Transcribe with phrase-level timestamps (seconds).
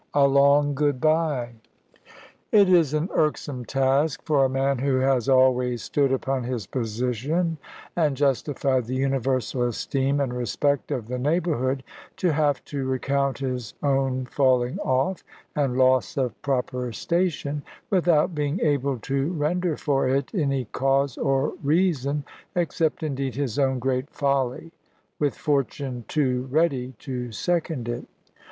[0.15, 1.51] A LONG GOOD BYE.
[2.51, 7.59] It is an irksome task for a man who has always stood upon his position,
[7.95, 11.83] and justified the universal esteem and respect of the neighbourhood,
[12.17, 15.23] to have to recount his own falling off,
[15.55, 17.61] and loss of proper station,
[17.91, 22.23] without being able to render for it any cause or reason,
[22.55, 24.71] except indeed his own great folly,
[25.19, 28.07] with fortune too ready to second it.